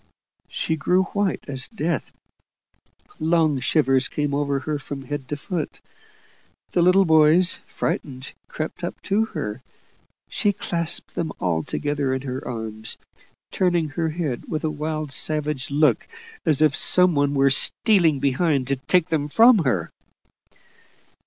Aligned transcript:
She 0.49 0.77
grew 0.77 1.03
white 1.13 1.43
as 1.47 1.67
death; 1.67 2.11
long 3.19 3.59
shivers 3.59 4.07
came 4.07 4.33
over 4.33 4.57
her 4.61 4.79
from 4.79 5.03
head 5.03 5.27
to 5.27 5.35
foot. 5.37 5.79
The 6.71 6.81
little 6.81 7.05
boys, 7.05 7.59
frightened, 7.67 8.33
crept 8.47 8.83
up 8.83 8.99
to 9.03 9.25
her; 9.25 9.61
she 10.27 10.53
clasped 10.53 11.13
them 11.13 11.31
all 11.39 11.61
together 11.61 12.15
in 12.15 12.23
her 12.23 12.43
arms, 12.47 12.97
turning 13.51 13.89
her 13.89 14.09
head 14.09 14.49
with 14.49 14.63
a 14.63 14.71
wild 14.71 15.11
savage 15.11 15.69
look, 15.69 16.07
as 16.47 16.63
if 16.63 16.75
some 16.75 17.13
one 17.13 17.35
were 17.35 17.51
stealing 17.51 18.19
behind 18.19 18.69
to 18.69 18.77
take 18.77 19.09
them 19.09 19.27
from 19.27 19.59
her. 19.65 19.91